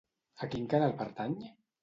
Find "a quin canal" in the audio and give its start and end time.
0.47-0.95